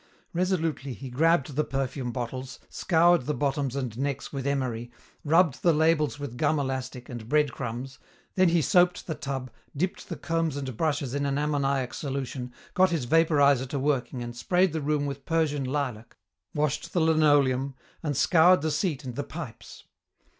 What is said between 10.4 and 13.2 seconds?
and brushes in an ammoniac solution, got his